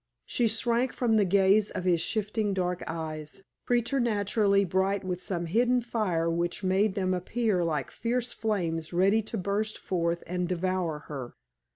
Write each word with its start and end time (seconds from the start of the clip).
She 0.25 0.47
shrank 0.47 0.93
from 0.93 1.15
the 1.17 1.25
gaze 1.25 1.69
of 1.69 1.83
his 1.83 2.01
shifting 2.01 2.55
dark 2.55 2.81
eyes, 2.87 3.43
preternaturally 3.67 4.65
bright 4.65 5.03
with 5.03 5.21
some 5.21 5.45
hidden 5.45 5.79
fire 5.79 6.27
which 6.27 6.63
made 6.63 6.95
them 6.95 7.13
appear 7.13 7.63
like 7.63 7.91
fierce 7.91 8.33
flames 8.33 8.93
ready 8.93 9.21
to 9.21 9.37
burst 9.37 9.77
forth 9.77 10.23
and 10.25 10.49
devour 10.49 11.01
her. 11.07 11.35